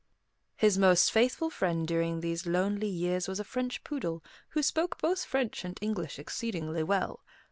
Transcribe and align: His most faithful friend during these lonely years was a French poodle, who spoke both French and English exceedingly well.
His 0.55 0.79
most 0.79 1.11
faithful 1.11 1.51
friend 1.51 1.87
during 1.87 2.21
these 2.21 2.47
lonely 2.47 2.87
years 2.87 3.27
was 3.27 3.39
a 3.39 3.43
French 3.43 3.83
poodle, 3.83 4.23
who 4.49 4.63
spoke 4.63 4.97
both 4.97 5.23
French 5.25 5.63
and 5.63 5.77
English 5.79 6.17
exceedingly 6.17 6.81
well. 6.81 7.19